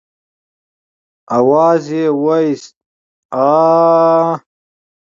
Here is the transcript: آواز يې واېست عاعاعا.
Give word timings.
آواز 1.37 1.83
يې 1.95 2.05
واېست 2.23 2.73
عاعاعا. 3.35 4.31